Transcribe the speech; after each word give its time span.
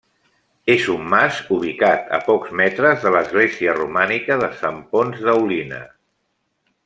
És 0.75 0.85
un 0.93 1.03
mas 1.13 1.41
ubicat 1.57 2.09
a 2.19 2.19
pocs 2.29 2.55
metres 2.63 3.05
de 3.05 3.13
l'església 3.17 3.77
romànica 3.77 4.39
de 4.45 4.49
Sant 4.63 4.81
Ponç 4.95 5.21
d'Aulina. 5.27 5.83